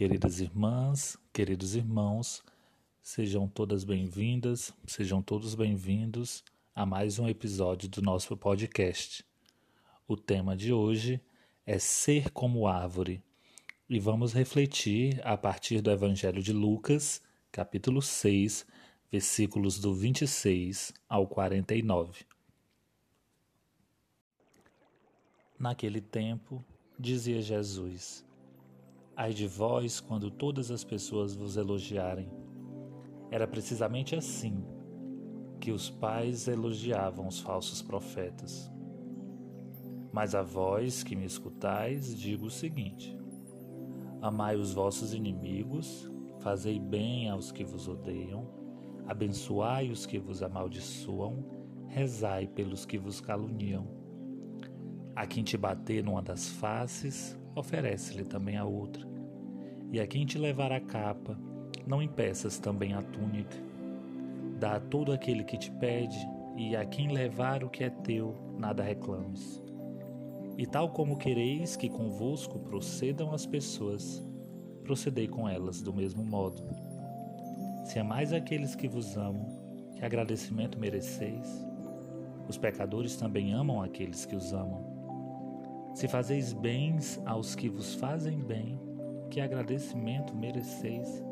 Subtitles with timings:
[0.00, 2.42] Queridas irmãs, queridos irmãos,
[3.02, 6.42] sejam todas bem-vindas, sejam todos bem-vindos
[6.74, 9.22] a mais um episódio do nosso podcast.
[10.08, 11.20] O tema de hoje
[11.66, 13.22] é Ser como Árvore
[13.90, 17.20] e vamos refletir a partir do Evangelho de Lucas,
[17.52, 18.66] capítulo 6,
[19.12, 22.24] versículos do 26 ao 49.
[25.58, 26.64] Naquele tempo,
[26.98, 28.24] dizia Jesus:
[29.22, 32.32] Ai de vós quando todas as pessoas vos elogiarem.
[33.30, 34.64] Era precisamente assim
[35.60, 38.72] que os pais elogiavam os falsos profetas.
[40.10, 43.14] Mas a vós que me escutais, digo o seguinte:
[44.22, 48.48] Amai os vossos inimigos, fazei bem aos que vos odeiam,
[49.06, 51.44] abençoai os que vos amaldiçoam,
[51.88, 53.86] rezai pelos que vos caluniam.
[55.14, 59.09] A quem te bater numa das faces, oferece-lhe também a outra.
[59.92, 61.36] E a quem te levar a capa,
[61.86, 63.56] não impeças também a túnica.
[64.58, 66.18] Dá a todo aquele que te pede,
[66.56, 69.62] e a quem levar o que é teu, nada reclames.
[70.58, 74.22] E tal como quereis que convosco procedam as pessoas,
[74.84, 76.62] procedei com elas do mesmo modo.
[77.84, 79.46] Se amais aqueles que vos amam,
[79.96, 81.66] que agradecimento mereceis?
[82.46, 84.84] Os pecadores também amam aqueles que os amam.
[85.94, 88.78] Se fazeis bens aos que vos fazem bem,
[89.30, 91.24] que agradecimento mereceis?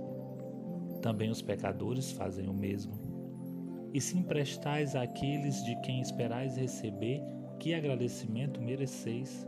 [1.03, 2.95] Também os pecadores fazem o mesmo.
[3.93, 7.23] E se emprestais àqueles de quem esperais receber,
[7.59, 9.47] que agradecimento mereceis?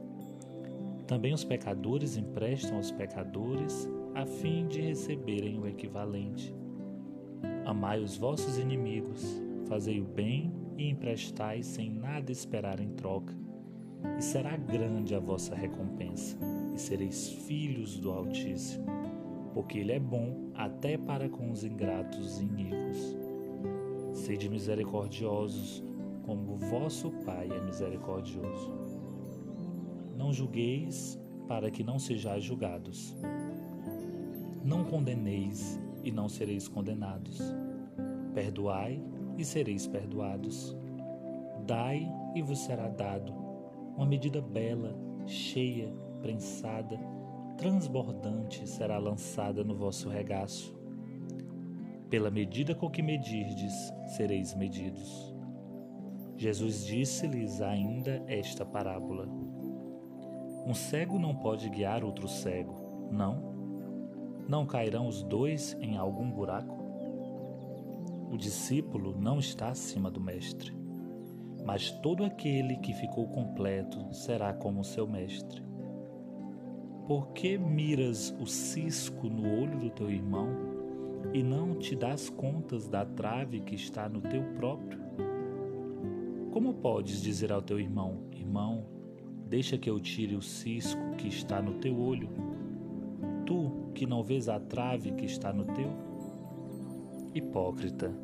[1.06, 6.54] Também os pecadores emprestam aos pecadores, a fim de receberem o equivalente.
[7.64, 13.34] Amai os vossos inimigos, fazei o bem e emprestai sem nada esperar em troca
[14.18, 16.36] e será grande a vossa recompensa,
[16.74, 18.86] e sereis filhos do Altíssimo,
[19.52, 23.16] porque Ele é bom até para com os ingratos e iníquos.
[24.12, 25.82] Sede misericordiosos,
[26.24, 28.72] como vosso Pai é misericordioso.
[30.16, 33.16] Não julgueis, para que não sejais julgados.
[34.64, 37.40] Não condeneis, e não sereis condenados.
[38.34, 39.02] Perdoai,
[39.36, 40.76] e sereis perdoados.
[41.66, 43.32] Dai, e vos será dado
[43.96, 46.98] uma medida bela, cheia, prensada,
[47.56, 50.78] transbordante será lançada no vosso regaço.
[52.08, 53.74] Pela medida com que medirdes,
[54.16, 55.34] sereis medidos.
[56.36, 59.28] Jesus disse-lhes ainda esta parábola:
[60.66, 63.50] Um cego não pode guiar outro cego, não?
[64.48, 66.78] Não cairão os dois em algum buraco?
[68.32, 70.80] O discípulo não está acima do mestre
[71.64, 75.62] mas todo aquele que ficou completo será como seu mestre.
[77.10, 80.46] Por que miras o cisco no olho do teu irmão
[81.34, 85.00] e não te das contas da trave que está no teu próprio?
[86.52, 88.86] Como podes dizer ao teu irmão: Irmão,
[89.48, 92.28] deixa que eu tire o cisco que está no teu olho?
[93.44, 95.90] Tu que não vês a trave que está no teu?
[97.34, 98.14] Hipócrita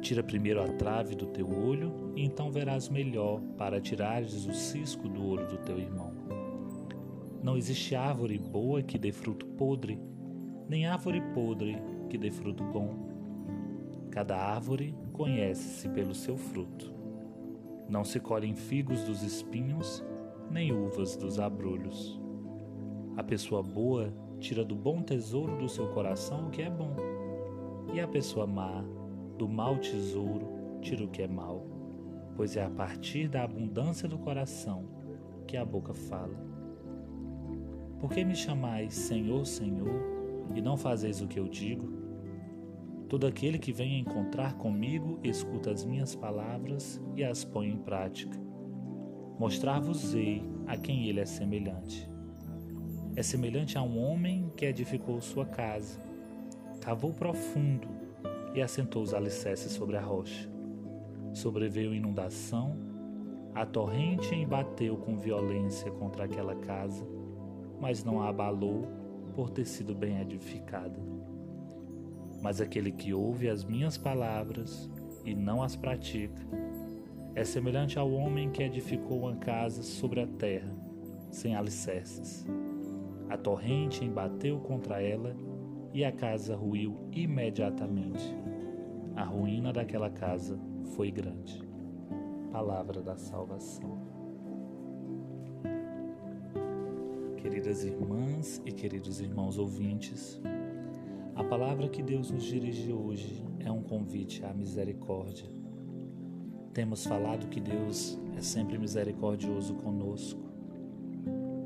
[0.00, 5.06] Tira primeiro a trave do teu olho, e então verás melhor para tirares o cisco
[5.06, 6.05] do olho do teu irmão.
[7.46, 10.00] Não existe árvore boa que dê fruto podre,
[10.68, 11.80] nem árvore podre
[12.10, 13.06] que dê fruto bom.
[14.10, 16.92] Cada árvore conhece-se pelo seu fruto.
[17.88, 20.04] Não se colhem figos dos espinhos,
[20.50, 22.20] nem uvas dos abrolhos.
[23.16, 26.96] A pessoa boa tira do bom tesouro do seu coração o que é bom,
[27.94, 28.84] e a pessoa má
[29.38, 31.64] do mau tesouro tira o que é mau,
[32.34, 34.88] pois é a partir da abundância do coração
[35.46, 36.55] que a boca fala.
[37.98, 40.02] Por que me chamais Senhor, Senhor,
[40.54, 41.96] e não fazeis o que eu digo?
[43.08, 48.38] Todo aquele que vem encontrar comigo escuta as minhas palavras e as põe em prática.
[49.38, 52.10] Mostrar-vos-ei a quem ele é semelhante.
[53.14, 56.00] É semelhante a um homem que edificou sua casa,
[56.80, 57.88] cavou profundo
[58.54, 60.50] e assentou os alicerces sobre a rocha.
[61.32, 62.76] Sobreveio inundação,
[63.54, 67.06] a torrente embateu com violência contra aquela casa,
[67.80, 68.86] mas não a abalou
[69.34, 70.98] por ter sido bem edificada.
[72.42, 74.90] Mas aquele que ouve as minhas palavras
[75.24, 76.46] e não as pratica
[77.34, 80.74] é semelhante ao homem que edificou uma casa sobre a terra,
[81.30, 82.46] sem alicerces.
[83.28, 85.36] A torrente embateu contra ela
[85.92, 88.34] e a casa ruiu imediatamente.
[89.14, 90.58] A ruína daquela casa
[90.94, 91.62] foi grande.
[92.50, 94.15] Palavra da salvação.
[97.46, 100.40] Queridas irmãs e queridos irmãos ouvintes.
[101.36, 105.48] A palavra que Deus nos dirige hoje é um convite à misericórdia.
[106.74, 110.40] Temos falado que Deus é sempre misericordioso conosco.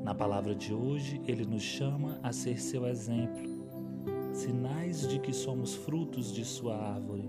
[0.03, 3.49] Na palavra de hoje, ele nos chama a ser seu exemplo,
[4.33, 7.27] sinais de que somos frutos de sua árvore.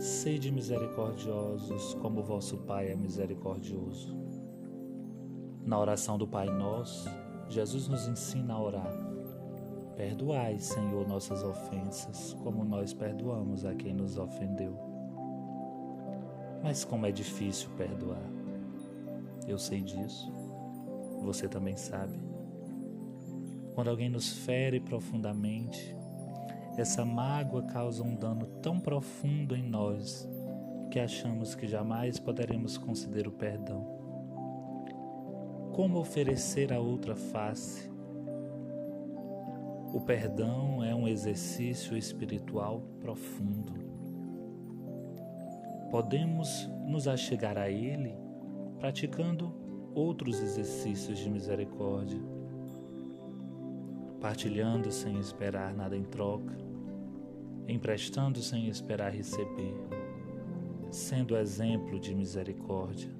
[0.00, 4.16] Sede misericordiosos, como vosso Pai é misericordioso.
[5.66, 7.10] Na oração do Pai Nosso,
[7.48, 8.92] Jesus nos ensina a orar.
[9.96, 14.78] Perdoai, Senhor, nossas ofensas, como nós perdoamos a quem nos ofendeu.
[16.62, 18.22] Mas como é difícil perdoar.
[19.46, 20.32] Eu sei disso.
[21.22, 22.18] Você também sabe.
[23.74, 25.96] Quando alguém nos fere profundamente,
[26.76, 30.28] essa mágoa causa um dano tão profundo em nós
[30.90, 33.97] que achamos que jamais poderemos conceder o perdão
[35.78, 37.88] como oferecer a outra face.
[39.94, 43.74] O perdão é um exercício espiritual profundo.
[45.88, 48.12] Podemos nos achegar a Ele
[48.80, 49.54] praticando
[49.94, 52.20] outros exercícios de misericórdia,
[54.20, 56.58] partilhando sem esperar nada em troca,
[57.68, 59.76] emprestando sem esperar receber,
[60.90, 63.17] sendo exemplo de misericórdia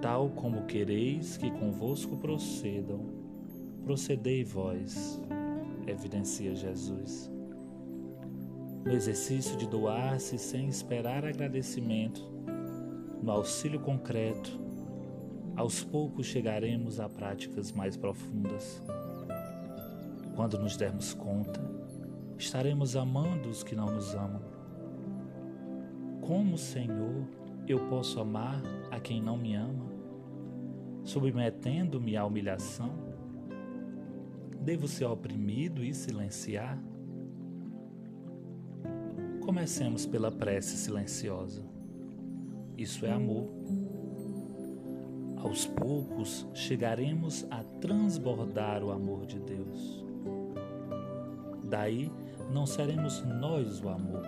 [0.00, 3.00] tal como quereis que convosco procedam,
[3.84, 5.20] procedei vós,
[5.86, 7.30] evidencia Jesus.
[8.84, 12.22] No exercício de doar-se sem esperar agradecimento,
[13.22, 14.60] no auxílio concreto,
[15.56, 18.82] aos poucos chegaremos a práticas mais profundas.
[20.36, 21.60] Quando nos dermos conta,
[22.38, 24.42] estaremos amando os que não nos amam.
[26.20, 27.24] Como, Senhor,
[27.72, 29.86] eu posso amar a quem não me ama?
[31.04, 32.90] Submetendo-me à humilhação?
[34.60, 36.78] Devo ser oprimido e silenciar?
[39.44, 41.62] Comecemos pela prece silenciosa.
[42.76, 43.48] Isso é amor.
[45.36, 50.04] Aos poucos chegaremos a transbordar o amor de Deus.
[51.64, 52.10] Daí
[52.52, 54.26] não seremos nós o amor,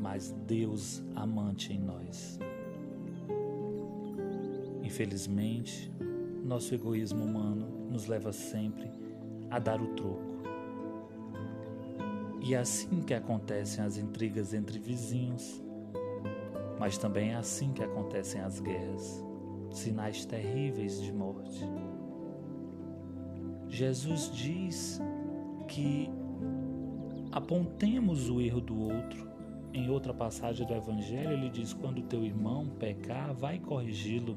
[0.00, 2.38] mas Deus amante em nós.
[4.82, 5.92] Infelizmente,
[6.42, 8.90] nosso egoísmo humano nos leva sempre
[9.50, 10.30] a dar o troco.
[12.42, 15.62] E é assim que acontecem as intrigas entre vizinhos,
[16.78, 19.22] mas também é assim que acontecem as guerras,
[19.70, 21.62] sinais terríveis de morte.
[23.68, 25.00] Jesus diz
[25.68, 26.10] que
[27.30, 29.29] apontemos o erro do outro
[29.72, 34.36] em outra passagem do Evangelho, ele diz: quando teu irmão pecar, vai corrigi-lo.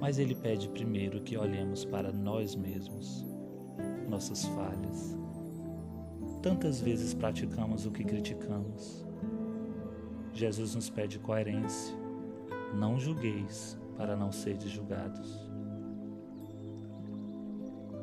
[0.00, 3.24] Mas ele pede primeiro que olhemos para nós mesmos,
[4.08, 5.16] nossas falhas.
[6.42, 9.06] Tantas vezes praticamos o que criticamos.
[10.32, 11.94] Jesus nos pede coerência.
[12.74, 15.50] Não julgueis para não seres julgados.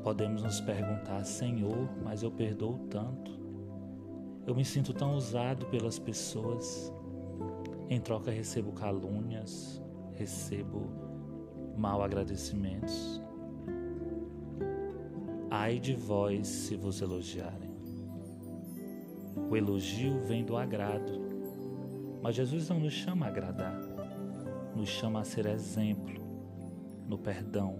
[0.03, 3.46] Podemos nos perguntar, Senhor, mas eu perdoo tanto.
[4.47, 6.89] Eu me sinto tão usado pelas pessoas.
[7.89, 9.83] Em troca, recebo calúnias,
[10.13, 10.89] recebo
[11.75, 13.21] mal agradecimentos.
[15.51, 17.75] Ai de vós se vos elogiarem.
[19.49, 21.11] O elogio vem do agrado,
[22.21, 23.77] mas Jesus não nos chama a agradar,
[24.73, 26.21] nos chama a ser exemplo
[27.05, 27.79] no perdão,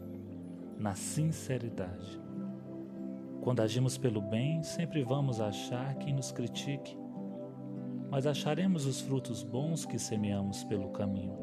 [0.78, 2.27] na sinceridade.
[3.48, 6.98] Quando agimos pelo bem, sempre vamos achar quem nos critique,
[8.12, 11.38] mas acharemos os frutos bons que semeamos pelo caminho.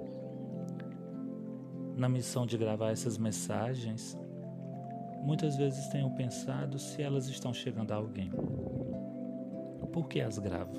[1.97, 4.19] Na missão de gravar essas mensagens,
[5.23, 8.31] muitas vezes tenho pensado se elas estão chegando a alguém.
[9.91, 10.77] Por que as gravo?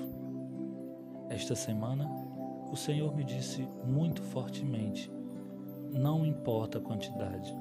[1.28, 2.08] Esta semana,
[2.70, 5.10] o Senhor me disse muito fortemente:
[5.90, 7.52] não importa a quantidade,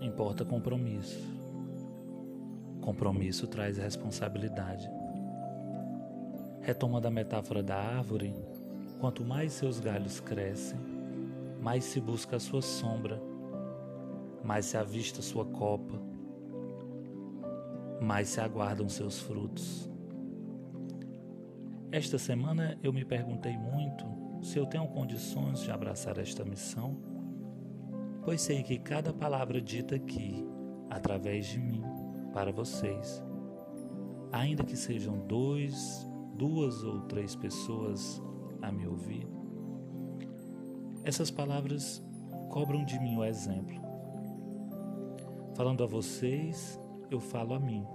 [0.00, 1.43] importa compromisso.
[2.84, 4.90] Compromisso traz responsabilidade.
[6.60, 8.34] Retomando a metáfora da árvore,
[9.00, 10.78] quanto mais seus galhos crescem,
[11.62, 13.18] mais se busca a sua sombra,
[14.44, 15.98] mais se avista sua copa,
[18.02, 19.90] mais se aguardam seus frutos.
[21.90, 24.04] Esta semana eu me perguntei muito
[24.42, 26.98] se eu tenho condições de abraçar esta missão,
[28.22, 30.46] pois sei que cada palavra dita aqui,
[30.90, 31.93] através de mim,
[32.34, 33.22] para vocês.
[34.32, 38.20] Ainda que sejam dois, duas ou três pessoas
[38.60, 39.26] a me ouvir,
[41.04, 42.04] essas palavras
[42.50, 43.80] cobram de mim o exemplo.
[45.54, 47.86] Falando a vocês, eu falo a mim.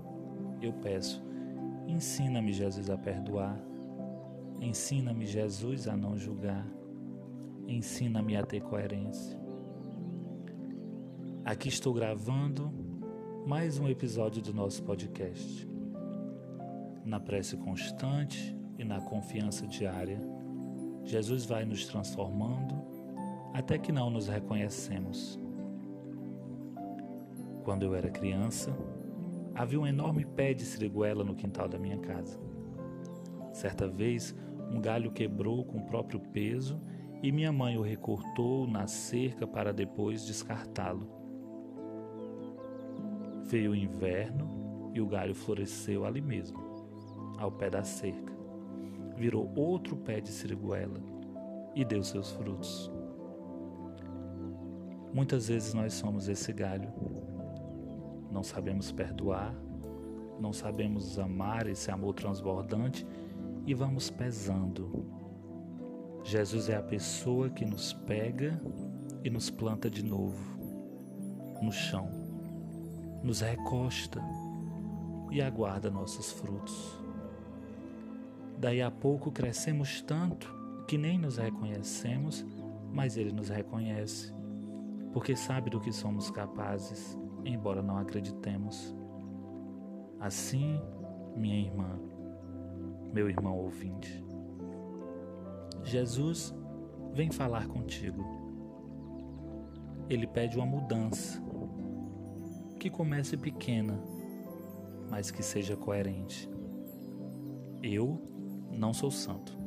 [0.61, 1.21] Eu peço,
[1.85, 3.59] ensina-me, Jesus, a perdoar.
[4.61, 6.65] Ensina-me, Jesus, a não julgar.
[7.67, 9.37] Ensina-me a ter coerência.
[11.43, 12.78] Aqui estou gravando
[13.49, 15.67] mais um episódio do nosso podcast.
[17.03, 20.19] Na prece constante e na confiança diária,
[21.03, 22.75] Jesus vai nos transformando
[23.51, 25.39] até que não nos reconhecemos.
[27.63, 28.71] Quando eu era criança,
[29.55, 32.39] havia um enorme pé de siriguela no quintal da minha casa.
[33.51, 34.35] Certa vez,
[34.71, 36.79] um galho quebrou com o próprio peso
[37.23, 41.18] e minha mãe o recortou na cerca para depois descartá-lo.
[43.49, 46.59] Veio o inverno e o galho floresceu ali mesmo,
[47.37, 48.33] ao pé da cerca.
[49.17, 51.01] Virou outro pé de siriguela
[51.75, 52.89] e deu seus frutos.
[55.13, 56.89] Muitas vezes nós somos esse galho
[58.31, 59.53] não sabemos perdoar,
[60.39, 63.05] não sabemos amar esse amor transbordante
[63.65, 65.05] e vamos pesando.
[66.23, 68.61] Jesus é a pessoa que nos pega
[69.23, 70.57] e nos planta de novo
[71.61, 72.09] no chão,
[73.23, 74.21] nos recosta
[75.31, 76.99] e aguarda nossos frutos.
[78.57, 80.53] Daí a pouco crescemos tanto
[80.87, 82.45] que nem nos reconhecemos,
[82.91, 84.33] mas Ele nos reconhece,
[85.13, 88.95] porque sabe do que somos capazes embora não acreditemos.
[90.19, 90.81] Assim,
[91.35, 91.99] minha irmã,
[93.13, 94.23] meu irmão ouvinte,
[95.83, 96.53] Jesus
[97.13, 98.23] vem falar contigo.
[100.09, 101.41] Ele pede uma mudança,
[102.79, 103.99] que comece pequena,
[105.09, 106.49] mas que seja coerente.
[107.83, 108.21] Eu
[108.71, 109.57] não sou santo,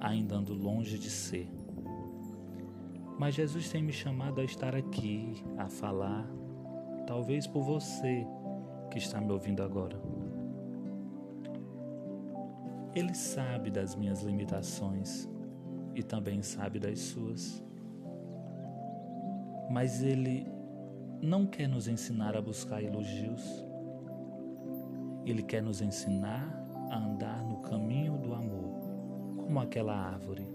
[0.00, 1.50] ainda ando longe de ser.
[3.18, 6.30] Mas Jesus tem me chamado a estar aqui, a falar,
[7.06, 8.24] talvez por você
[8.90, 10.00] que está me ouvindo agora.
[12.94, 15.28] Ele sabe das minhas limitações
[15.94, 17.62] e também sabe das suas.
[19.70, 20.55] Mas ele
[21.26, 23.42] não quer nos ensinar a buscar elogios.
[25.24, 30.46] Ele quer nos ensinar a andar no caminho do amor, como aquela árvore.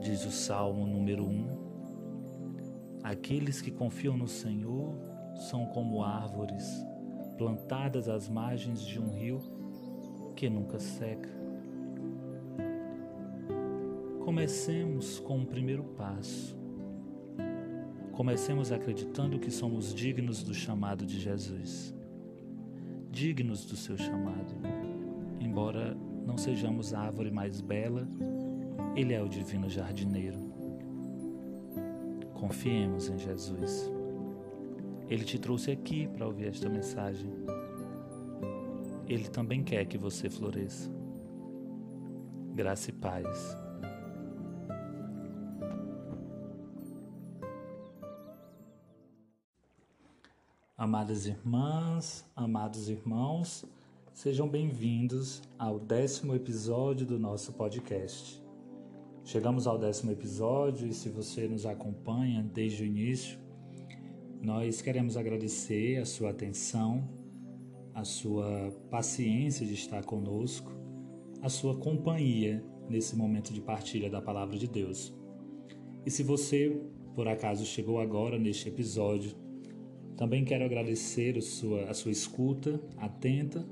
[0.00, 4.94] Diz o Salmo número 1, Aqueles que confiam no Senhor
[5.50, 6.64] são como árvores
[7.36, 9.40] plantadas às margens de um rio
[10.34, 11.28] que nunca seca.
[14.24, 16.59] Comecemos com o primeiro passo.
[18.20, 21.94] Comecemos acreditando que somos dignos do chamado de Jesus.
[23.10, 24.52] Dignos do seu chamado.
[25.40, 25.96] Embora
[26.26, 28.06] não sejamos a árvore mais bela,
[28.94, 30.38] Ele é o divino jardineiro.
[32.34, 33.90] Confiemos em Jesus.
[35.08, 37.32] Ele te trouxe aqui para ouvir esta mensagem.
[39.08, 40.92] Ele também quer que você floresça.
[42.54, 43.59] Graça e paz.
[50.80, 53.66] Amadas irmãs, amados irmãos,
[54.14, 58.42] sejam bem-vindos ao décimo episódio do nosso podcast.
[59.22, 63.38] Chegamos ao décimo episódio e se você nos acompanha desde o início,
[64.40, 67.06] nós queremos agradecer a sua atenção,
[67.92, 70.72] a sua paciência de estar conosco,
[71.42, 75.14] a sua companhia nesse momento de partilha da palavra de Deus.
[76.06, 76.74] E se você,
[77.14, 79.36] por acaso, chegou agora neste episódio,
[80.20, 83.64] também quero agradecer a sua, a sua escuta atenta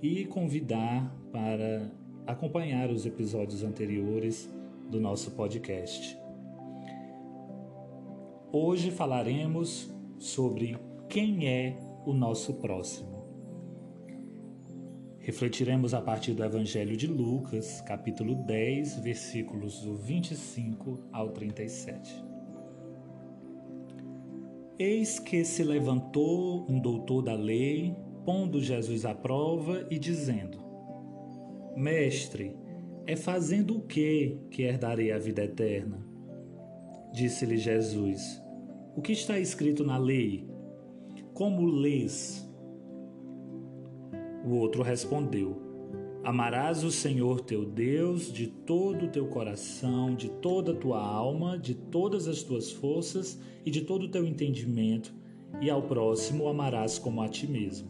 [0.00, 1.90] e convidar para
[2.24, 4.48] acompanhar os episódios anteriores
[4.88, 6.16] do nosso podcast.
[8.52, 13.26] Hoje falaremos sobre quem é o nosso próximo.
[15.18, 22.35] Refletiremos a partir do Evangelho de Lucas, capítulo 10, versículos do 25 ao 37.
[24.78, 30.58] Eis que se levantou um doutor da lei, pondo Jesus à prova e dizendo:
[31.74, 32.54] Mestre,
[33.06, 36.06] é fazendo o que que herdarei a vida eterna?
[37.10, 38.42] Disse-lhe Jesus:
[38.94, 40.46] O que está escrito na lei?
[41.32, 42.46] Como lês?
[44.44, 45.65] O outro respondeu:
[46.26, 51.56] Amarás o Senhor teu Deus de todo o teu coração, de toda a tua alma,
[51.56, 55.14] de todas as tuas forças e de todo o teu entendimento,
[55.60, 57.86] e ao próximo amarás como a ti mesmo.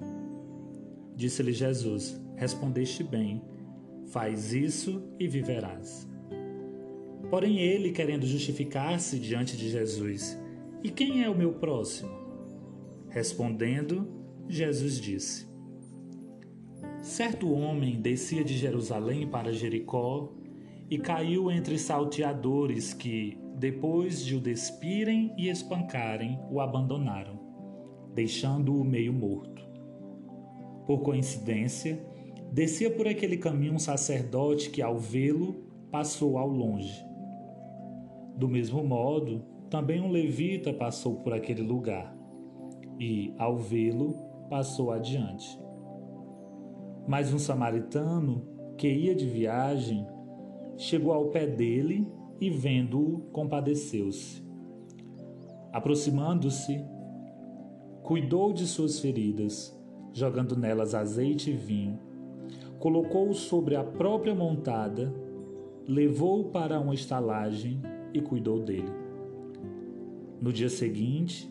[1.15, 3.41] Disse-lhe Jesus: Respondeste bem
[4.09, 6.07] Faz isso e viverás.
[7.31, 10.39] Porém, ele, querendo justificar-se diante de Jesus,
[10.85, 12.11] E quem é o meu próximo?
[13.09, 14.07] Respondendo,
[14.47, 15.56] Jesus disse:
[17.03, 20.33] Certo homem descia de Jerusalém para Jericó
[20.91, 27.39] e caiu entre salteadores que, depois de o despirem e espancarem, o abandonaram,
[28.15, 29.65] deixando-o meio morto.
[30.87, 32.05] Por coincidência,
[32.53, 37.05] descia por aquele caminho um sacerdote que, ao vê-lo, passou ao longe.
[38.37, 42.17] Do mesmo modo, também um levita passou por aquele lugar
[43.01, 44.15] e, ao vê-lo,
[44.49, 45.59] passou adiante.
[47.07, 48.43] Mas um samaritano,
[48.77, 50.07] que ia de viagem,
[50.77, 52.07] chegou ao pé dele
[52.41, 54.45] e, vendo-o, compadeceu-se.
[55.73, 56.85] Aproximando-se,
[58.03, 59.77] cuidou de suas feridas,
[60.13, 61.99] jogando nelas azeite e vinho,
[62.79, 65.13] colocou-o sobre a própria montada,
[65.87, 67.81] levou-o para uma estalagem
[68.13, 68.93] e cuidou dele.
[70.41, 71.51] No dia seguinte,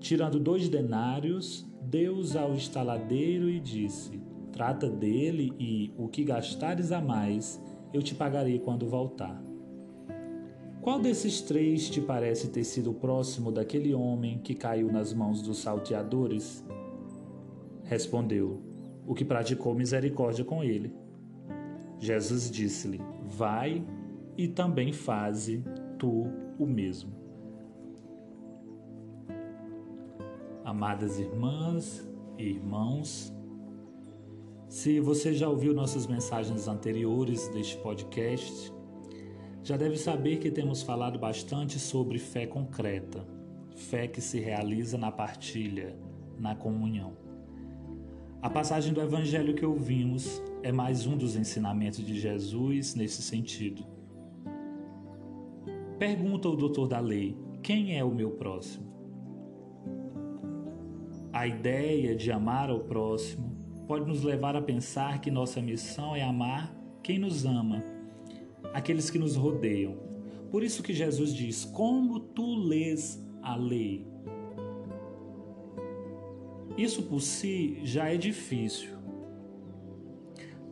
[0.00, 4.20] tirando dois denários, deu-os ao estaladeiro e disse:
[4.52, 7.60] Trata dele e o que gastares a mais,
[7.92, 9.42] eu te pagarei quando voltar.
[10.82, 15.58] Qual desses três te parece ter sido próximo daquele homem que caiu nas mãos dos
[15.58, 16.64] salteadores?
[17.84, 18.60] Respondeu:
[19.06, 20.92] O que praticou misericórdia com ele.
[21.98, 23.86] Jesus disse-lhe: Vai
[24.36, 25.62] e também faze
[25.98, 26.26] tu
[26.58, 27.12] o mesmo.
[30.64, 33.31] Amadas irmãs e irmãos,
[34.72, 38.72] se você já ouviu nossas mensagens anteriores deste podcast,
[39.62, 43.22] já deve saber que temos falado bastante sobre fé concreta,
[43.76, 45.94] fé que se realiza na partilha,
[46.38, 47.12] na comunhão.
[48.40, 53.84] A passagem do Evangelho que ouvimos é mais um dos ensinamentos de Jesus nesse sentido.
[55.98, 58.90] Pergunta o doutor da lei: quem é o meu próximo?
[61.30, 63.51] A ideia de amar ao próximo
[63.86, 67.82] pode nos levar a pensar que nossa missão é amar quem nos ama,
[68.72, 69.96] aqueles que nos rodeiam.
[70.50, 74.06] Por isso que Jesus diz: Como tu lês a lei?
[76.76, 78.90] Isso por si já é difícil,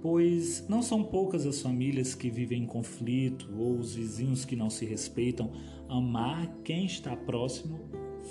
[0.00, 4.70] pois não são poucas as famílias que vivem em conflito ou os vizinhos que não
[4.70, 5.52] se respeitam.
[5.88, 7.80] Amar quem está próximo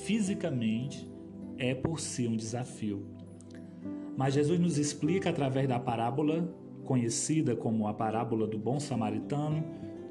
[0.04, 1.08] fisicamente
[1.58, 3.19] é por si um desafio.
[4.20, 6.46] Mas Jesus nos explica através da parábola,
[6.84, 9.64] conhecida como a parábola do bom samaritano,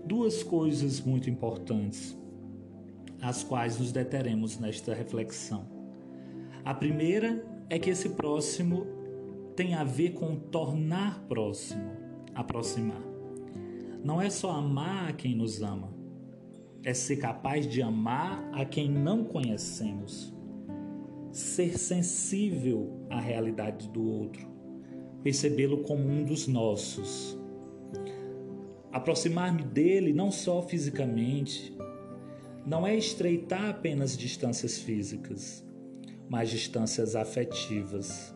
[0.03, 2.17] duas coisas muito importantes,
[3.21, 5.67] as quais nos deteremos nesta reflexão.
[6.65, 8.87] A primeira é que esse próximo
[9.55, 11.93] tem a ver com tornar próximo,
[12.35, 13.03] aproximar.
[14.03, 15.93] Não é só amar a quem nos ama,
[16.83, 20.35] é ser capaz de amar a quem não conhecemos,
[21.39, 24.47] ser sensível à realidade do outro,
[25.23, 27.39] percebê-lo como um dos nossos.
[28.93, 31.77] Aproximar-me dele não só fisicamente,
[32.67, 35.65] não é estreitar apenas distâncias físicas,
[36.29, 38.35] mas distâncias afetivas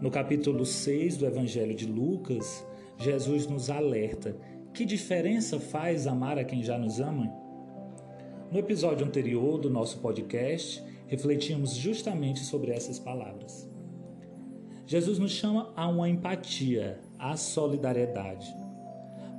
[0.00, 2.66] no capítulo 6 do Evangelho de Lucas,
[2.98, 4.36] Jesus nos alerta:
[4.74, 7.32] que diferença faz amar a quem já nos ama?
[8.50, 13.70] No episódio anterior do nosso podcast, refletimos justamente sobre essas palavras.
[14.86, 18.54] Jesus nos chama a uma empatia, à solidariedade,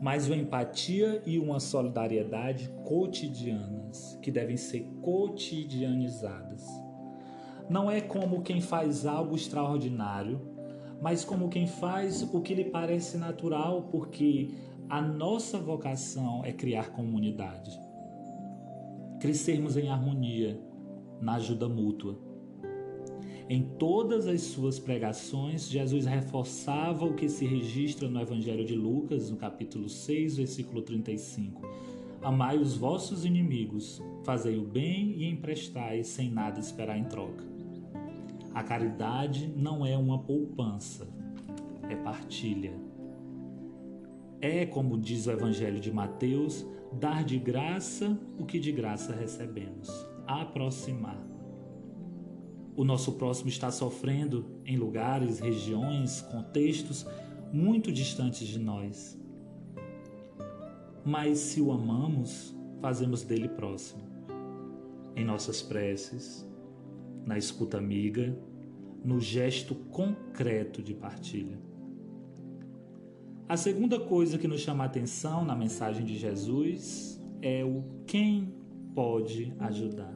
[0.01, 6.85] mas uma empatia e uma solidariedade cotidianas, que devem ser cotidianizadas
[7.69, 10.39] não é como quem faz algo extraordinário,
[11.01, 14.53] mas como quem faz o que lhe parece natural, porque
[14.87, 17.79] a nossa vocação é criar comunidade.
[19.19, 20.59] Crescermos em harmonia,
[21.21, 22.17] na ajuda mútua.
[23.47, 29.29] Em todas as suas pregações, Jesus reforçava o que se registra no Evangelho de Lucas,
[29.29, 31.61] no capítulo 6, versículo 35.
[32.23, 37.43] Amai os vossos inimigos, fazei o bem e emprestai sem nada esperar em troca.
[38.51, 41.07] A caridade não é uma poupança,
[41.87, 42.73] é partilha.
[44.41, 49.89] É, como diz o Evangelho de Mateus, dar de graça o que de graça recebemos,
[50.27, 51.21] aproximar.
[52.75, 57.05] O nosso próximo está sofrendo em lugares, regiões, contextos
[57.53, 59.17] muito distantes de nós.
[61.05, 64.03] Mas se o amamos, fazemos dele próximo.
[65.15, 66.45] Em nossas preces,
[67.25, 68.37] na escuta amiga,
[69.03, 71.57] no gesto concreto de partilha.
[73.47, 78.51] A segunda coisa que nos chama a atenção na mensagem de Jesus é o quem
[78.95, 80.15] pode ajudar.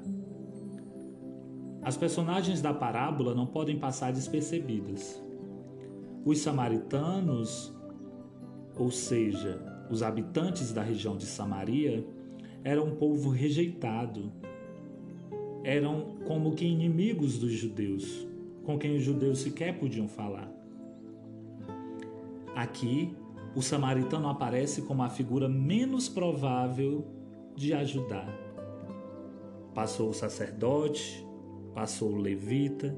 [1.81, 5.21] As personagens da parábola não podem passar despercebidas.
[6.25, 7.73] Os samaritanos,
[8.77, 12.05] ou seja, os habitantes da região de Samaria,
[12.63, 14.31] eram um povo rejeitado.
[15.63, 18.27] Eram como que inimigos dos judeus,
[18.63, 20.49] com quem os judeus sequer podiam falar.
[22.55, 23.15] Aqui,
[23.55, 27.05] o samaritano aparece como a figura menos provável
[27.55, 28.48] de ajudar.
[29.79, 31.25] Passou o sacerdote,
[31.73, 32.93] passou o levita,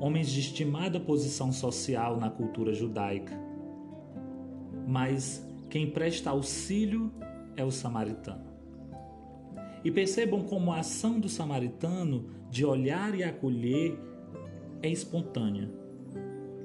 [0.00, 3.38] homens de estimada posição social na cultura judaica.
[4.86, 7.12] Mas quem presta auxílio
[7.54, 8.46] é o samaritano.
[9.84, 14.00] E percebam como a ação do samaritano de olhar e acolher
[14.82, 15.70] é espontânea.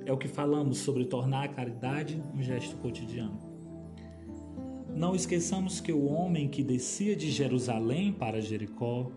[0.06, 3.42] É o que falamos sobre tornar a caridade um gesto cotidiano.
[4.96, 9.12] Não esqueçamos que o homem que descia de Jerusalém para Jericó,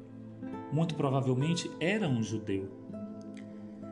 [0.73, 2.69] muito provavelmente era um judeu.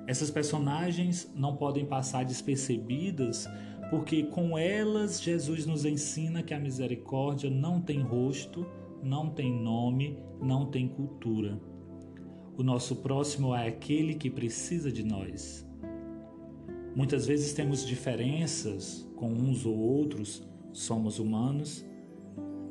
[0.06, 3.48] Essas personagens não podem passar despercebidas
[3.90, 8.66] porque com elas Jesus nos ensina que a misericórdia não tem rosto,
[9.02, 11.60] não tem nome, não tem cultura.
[12.56, 15.66] O nosso próximo é aquele que precisa de nós.
[16.94, 21.84] Muitas vezes temos diferenças com uns ou outros, somos humanos,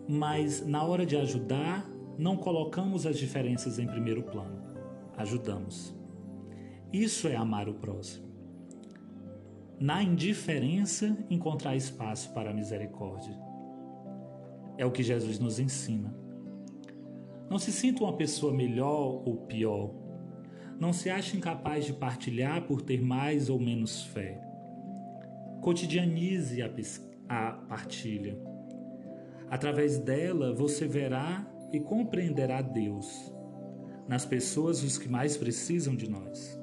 [0.08, 4.62] mas na hora de ajudar, não colocamos as diferenças em primeiro plano,
[5.18, 5.96] ajudamos.
[6.92, 8.32] Isso é amar o próximo.
[9.80, 13.38] Na indiferença, encontrar espaço para a misericórdia.
[14.78, 16.16] É o que Jesus nos ensina.
[17.50, 20.04] Não se sinta uma pessoa melhor ou pior
[20.84, 24.42] não se acha incapaz de partilhar por ter mais ou menos fé.
[25.62, 26.70] Cotidianize a,
[27.30, 28.38] a partilha.
[29.50, 33.34] Através dela, você verá e compreenderá Deus
[34.08, 36.58] nas pessoas os que mais precisam de nós.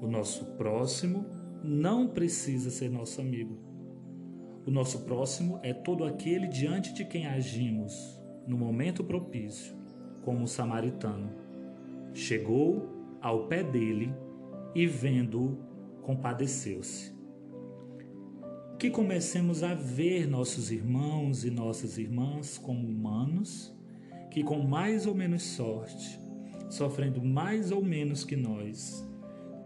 [0.00, 1.26] O nosso próximo
[1.64, 3.58] não precisa ser nosso amigo.
[4.66, 9.74] O nosso próximo é todo aquele diante de quem agimos no momento propício,
[10.22, 11.40] como o samaritano
[12.12, 12.88] Chegou
[13.20, 14.12] ao pé dele
[14.74, 15.58] e, vendo-o,
[16.02, 17.14] compadeceu-se.
[18.80, 23.76] Que comecemos a ver nossos irmãos e nossas irmãs como humanos,
[24.30, 26.18] que com mais ou menos sorte,
[26.70, 29.06] sofrendo mais ou menos que nós,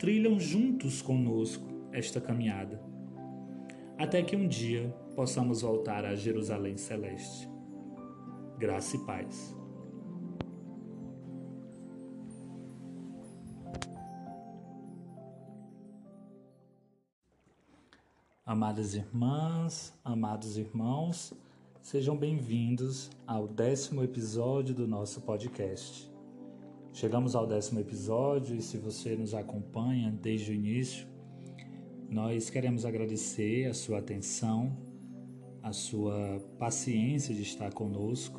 [0.00, 2.82] trilham juntos conosco esta caminhada,
[3.96, 7.48] até que um dia possamos voltar a Jerusalém Celeste.
[8.58, 9.63] Graça e paz.
[18.46, 21.32] Amadas irmãs, amados irmãos,
[21.80, 26.12] sejam bem-vindos ao décimo episódio do nosso podcast.
[26.92, 31.06] Chegamos ao décimo episódio e se você nos acompanha desde o início,
[32.10, 34.76] nós queremos agradecer a sua atenção,
[35.62, 38.38] a sua paciência de estar conosco,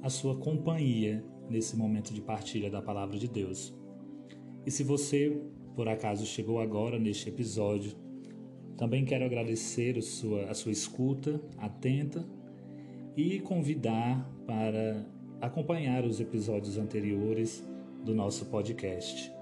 [0.00, 3.76] a sua companhia nesse momento de partilha da palavra de Deus.
[4.64, 5.38] E se você,
[5.74, 8.06] por acaso, chegou agora neste episódio,
[8.76, 12.24] também quero agradecer a sua, a sua escuta atenta
[13.16, 15.06] e convidar para
[15.40, 17.66] acompanhar os episódios anteriores
[18.04, 19.32] do nosso podcast.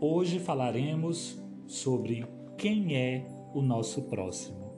[0.00, 2.24] Hoje falaremos sobre
[2.56, 4.70] quem é o nosso próximo.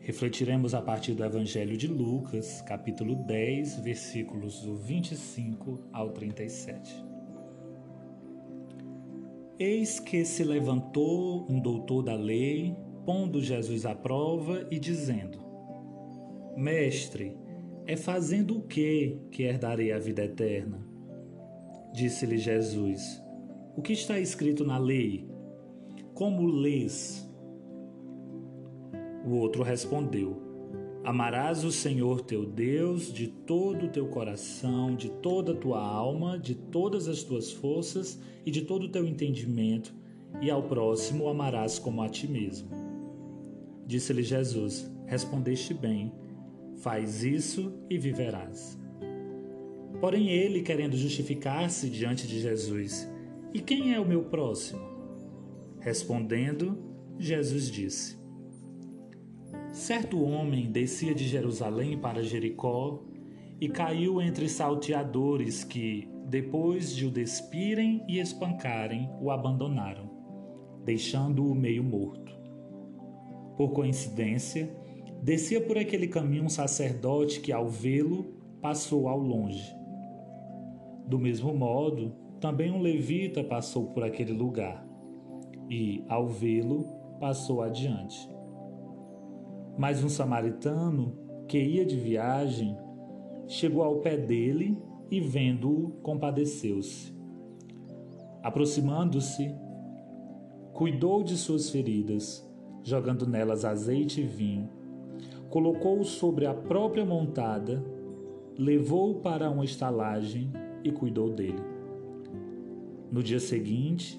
[0.00, 7.11] Refletiremos a partir do Evangelho de Lucas, capítulo 10, versículos do 25 ao 37.
[9.58, 15.38] Eis que se levantou um doutor da lei, pondo Jesus à prova e dizendo:
[16.56, 17.36] Mestre,
[17.86, 20.86] é fazendo o que que herdarei a vida eterna?
[21.92, 23.22] Disse-lhe Jesus:
[23.76, 25.28] O que está escrito na lei?
[26.14, 27.28] Como lês?
[29.24, 30.51] O outro respondeu:
[31.04, 36.38] Amarás o Senhor teu Deus de todo o teu coração, de toda a tua alma,
[36.38, 39.92] de todas as tuas forças e de todo o teu entendimento,
[40.40, 42.68] e ao próximo amarás como a ti mesmo.
[43.84, 46.12] Disse-lhe Jesus: Respondeste bem,
[46.76, 48.78] faz isso e viverás.
[50.00, 53.10] Porém, ele, querendo justificar-se diante de Jesus,
[53.54, 54.80] E quem é o meu próximo?
[55.78, 56.78] Respondendo,
[57.18, 58.21] Jesus disse:
[59.72, 63.02] Certo homem descia de Jerusalém para Jericó
[63.58, 70.10] e caiu entre salteadores que, depois de o despirem e espancarem, o abandonaram,
[70.84, 72.36] deixando-o meio morto.
[73.56, 74.76] Por coincidência,
[75.22, 78.24] descia por aquele caminho um sacerdote que, ao vê-lo,
[78.60, 79.74] passou ao longe.
[81.06, 84.86] Do mesmo modo, também um levita passou por aquele lugar
[85.70, 86.84] e, ao vê-lo,
[87.18, 88.31] passou adiante.
[89.76, 91.16] Mas um samaritano
[91.48, 92.76] que ia de viagem
[93.46, 94.78] chegou ao pé dele
[95.10, 97.12] e, vendo-o, compadeceu-se.
[98.42, 99.54] Aproximando-se,
[100.72, 102.48] cuidou de suas feridas,
[102.82, 104.68] jogando nelas azeite e vinho,
[105.48, 107.84] colocou-o sobre a própria montada,
[108.58, 110.50] levou-o para uma estalagem
[110.82, 111.62] e cuidou dele.
[113.10, 114.18] No dia seguinte,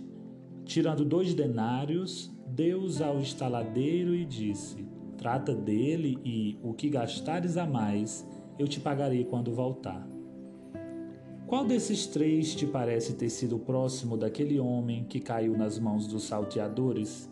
[0.64, 4.86] tirando dois denários, deu-os ao estaladeiro e disse:
[5.18, 10.08] Trata dele e o que gastares a mais, eu te pagarei quando voltar.
[11.48, 16.24] Qual desses três te parece ter sido próximo daquele homem que caiu nas mãos dos
[16.24, 17.30] salteadores?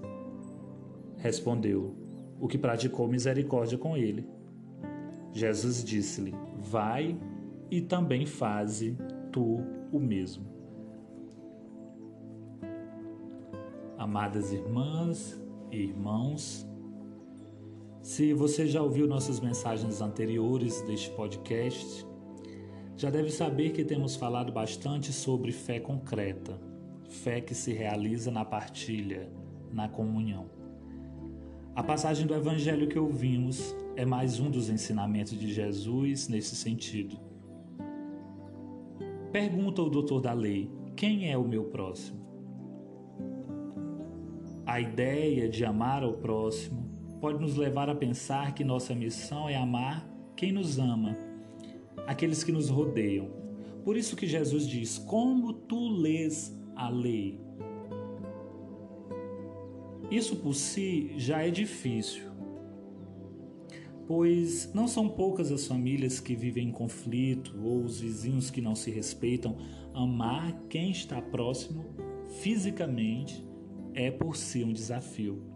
[1.18, 1.96] Respondeu:
[2.40, 4.28] O que praticou misericórdia com ele.
[5.34, 7.20] Jesus disse-lhe: Vai
[7.70, 8.98] e também faze
[9.32, 9.60] tu
[9.92, 10.46] o mesmo.
[13.98, 15.42] Amadas irmãs
[15.72, 16.68] e irmãos,
[18.02, 22.04] se você já ouviu nossas mensagens anteriores deste podcast,
[22.98, 26.60] já deve saber que temos falado bastante sobre fé concreta,
[27.08, 29.32] fé que se realiza na partilha,
[29.72, 30.50] na comunhão.
[31.76, 37.20] A passagem do Evangelho que ouvimos é mais um dos ensinamentos de Jesus nesse sentido.
[39.32, 42.20] Pergunta o doutor da lei: quem é o meu próximo?
[44.66, 46.81] A ideia de amar ao próximo
[47.22, 51.16] pode nos levar a pensar que nossa missão é amar quem nos ama,
[52.08, 53.30] aqueles que nos rodeiam.
[53.86, 57.40] Por isso que Jesus diz: Como tu lês a lei?
[60.10, 62.24] Isso por si já é difícil,
[64.08, 68.76] pois não são poucas as famílias que vivem em conflito ou os vizinhos que não
[68.76, 69.58] se respeitam.
[69.94, 71.86] Amar quem está próximo
[72.42, 73.46] fisicamente
[73.94, 75.51] é por si um desafio.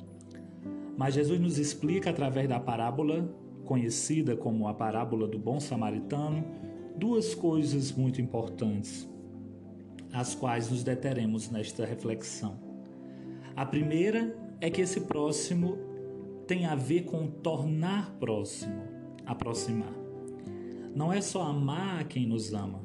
[0.97, 3.29] Mas Jesus nos explica através da parábola,
[3.65, 6.45] conhecida como a parábola do bom samaritano,
[6.95, 9.09] duas coisas muito importantes,
[10.13, 12.57] as quais nos deteremos nesta reflexão.
[13.55, 15.77] A primeira é que esse próximo
[16.47, 18.83] tem a ver com tornar próximo,
[19.25, 19.93] aproximar.
[20.95, 22.81] Não é só amar a quem nos ama,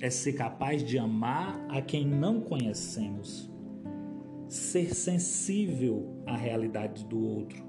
[0.00, 3.50] é ser capaz de amar a quem não conhecemos
[4.50, 7.64] ser sensível à realidade do outro,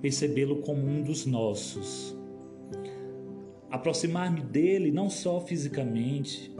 [0.00, 2.16] percebê-lo como um dos nossos.
[3.70, 6.54] Aproximar-me dele não só fisicamente,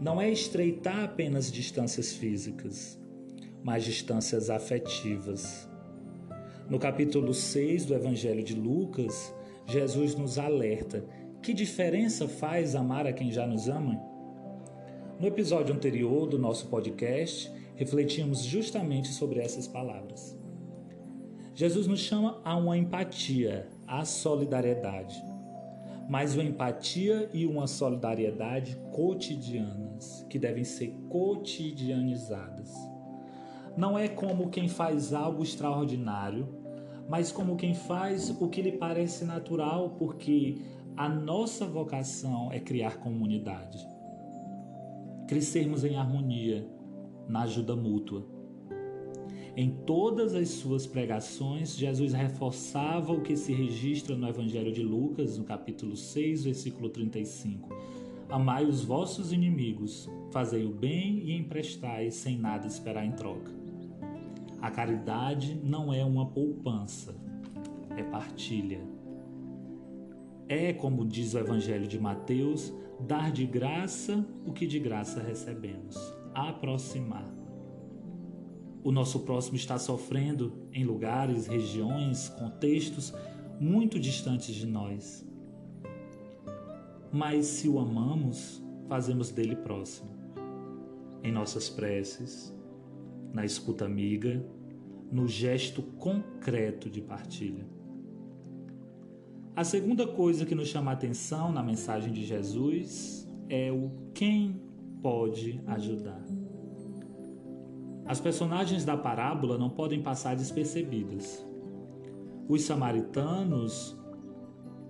[0.00, 3.00] não é estreitar apenas distâncias físicas,
[3.62, 5.68] mas distâncias afetivas.
[6.68, 9.34] No capítulo 6 do Evangelho de Lucas,
[9.66, 11.04] Jesus nos alerta:
[11.42, 14.00] que diferença faz amar a quem já nos ama?
[15.18, 20.37] No episódio anterior do nosso podcast, refletimos justamente sobre essas palavras.
[21.58, 25.20] Jesus nos chama a uma empatia, à solidariedade,
[26.08, 32.72] mas uma empatia e uma solidariedade cotidianas, que devem ser cotidianizadas.
[33.76, 36.46] Não é como quem faz algo extraordinário,
[37.08, 40.62] mas como quem faz o que lhe parece natural, porque
[40.96, 43.84] a nossa vocação é criar comunidade,
[45.26, 46.64] crescermos em harmonia
[47.28, 48.37] na ajuda mútua.
[49.60, 55.36] Em todas as suas pregações, Jesus reforçava o que se registra no Evangelho de Lucas,
[55.36, 57.68] no capítulo 6, versículo 35.
[58.28, 63.50] Amai os vossos inimigos, fazei o bem e emprestai sem nada esperar em troca.
[64.62, 67.16] A caridade não é uma poupança,
[67.96, 68.80] é partilha.
[70.48, 75.96] É, como diz o Evangelho de Mateus, dar de graça o que de graça recebemos
[76.32, 77.37] aproximar.
[78.88, 83.12] O nosso próximo está sofrendo em lugares, regiões, contextos
[83.60, 85.28] muito distantes de nós.
[87.12, 90.08] Mas se o amamos, fazemos dele próximo.
[91.22, 92.50] Em nossas preces,
[93.30, 94.42] na escuta amiga,
[95.12, 97.66] no gesto concreto de partilha.
[99.54, 104.58] A segunda coisa que nos chama a atenção na mensagem de Jesus é o quem
[105.02, 106.37] pode ajudar.
[108.08, 111.46] As personagens da parábola não podem passar despercebidas.
[112.48, 113.94] Os samaritanos,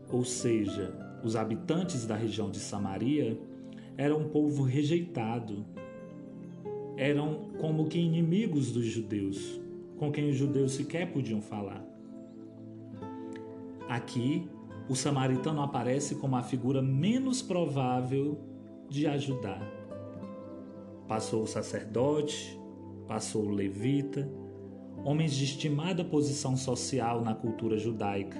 [0.09, 3.37] ou seja, os habitantes da região de Samaria,
[3.97, 5.67] eram um povo rejeitado.
[6.97, 9.61] Eram como que inimigos dos judeus,
[9.97, 11.85] com quem os judeus sequer podiam falar.
[13.89, 14.49] Aqui,
[14.89, 18.39] o samaritano aparece como a figura menos provável
[18.89, 19.61] de ajudar.
[21.09, 22.58] Passou o sacerdote,
[23.09, 24.31] passou o levita,
[25.03, 28.39] homens de estimada posição social na cultura judaica.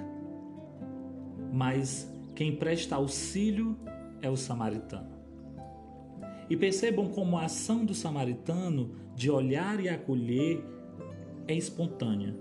[1.51, 3.75] Mas quem presta auxílio
[4.21, 5.09] é o samaritano.
[6.49, 10.63] E percebam como a ação do samaritano de olhar e acolher
[11.47, 12.35] é espontânea.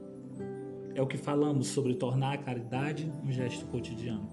[0.94, 4.28] É o que falamos sobre tornar a caridade um gesto cotidiano.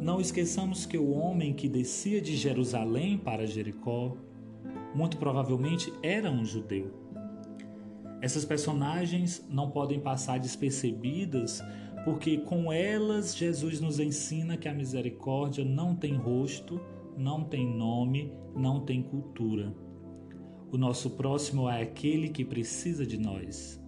[0.00, 4.16] Não esqueçamos que o homem que descia de Jerusalém para Jericó,
[4.94, 6.92] muito provavelmente era um judeu.
[8.20, 11.62] Essas personagens não podem passar despercebidas
[12.04, 16.80] porque com elas Jesus nos ensina que a misericórdia não tem rosto,
[17.16, 19.74] não tem nome, não tem cultura.
[20.70, 23.80] O nosso próximo é aquele que precisa de nós.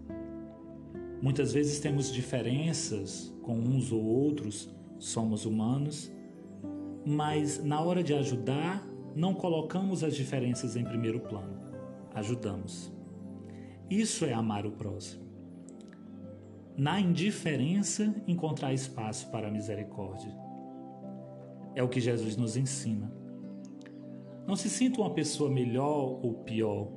[1.21, 6.13] Muitas vezes temos diferenças com uns ou outros, somos humanos,
[7.05, 8.87] mas na hora de ajudar,
[9.17, 11.59] não colocamos as diferenças em primeiro plano.
[12.15, 12.93] Ajudamos.
[13.89, 15.25] Isso é amar o próximo.
[16.77, 20.31] Na indiferença, encontrar espaço para a misericórdia.
[21.75, 23.11] É o que Jesus nos ensina.
[24.47, 26.89] Não se sinta uma pessoa melhor ou pior.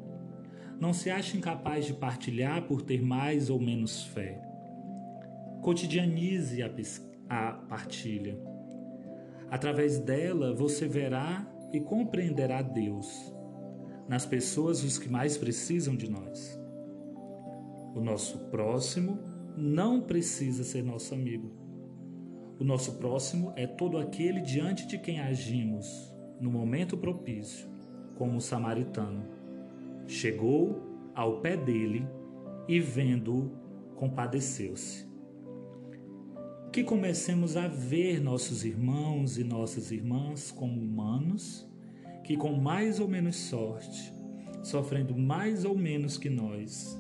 [0.77, 4.41] Não se ache incapaz de partilhar por ter mais ou menos fé.
[5.61, 6.69] Cotidianize a,
[7.29, 8.37] a partilha.
[9.49, 13.33] Através dela, você verá e compreenderá Deus
[14.07, 16.59] nas pessoas os que mais precisam de nós.
[17.95, 19.19] O nosso próximo
[19.55, 21.51] não precisa ser nosso amigo.
[22.59, 27.69] O nosso próximo é todo aquele diante de quem agimos no momento propício,
[28.15, 29.25] como o samaritano.
[30.07, 32.07] Chegou ao pé dele
[32.67, 33.51] e, vendo-o,
[33.95, 35.08] compadeceu-se.
[36.71, 41.67] Que comecemos a ver nossos irmãos e nossas irmãs como humanos
[42.23, 44.13] que, com mais ou menos sorte,
[44.61, 46.95] sofrendo mais ou menos que nós,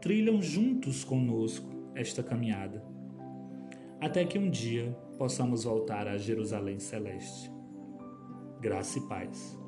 [0.00, 2.82] trilham juntos conosco esta caminhada,
[4.00, 7.52] até que um dia possamos voltar a Jerusalém Celeste.
[8.60, 9.61] Graça e paz.